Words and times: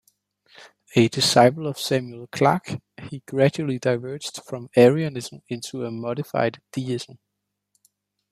A 0.95 1.09
disciple 1.09 1.67
of 1.67 1.77
Samuel 1.77 2.25
Clarke, 2.25 2.81
he 3.11 3.19
gradually 3.27 3.77
diverged 3.77 4.41
from 4.43 4.67
Arianism 4.75 5.43
into 5.47 5.85
a 5.85 5.91
modified 5.91 6.59
deism. 6.71 7.19